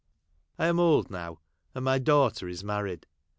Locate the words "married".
2.63-3.05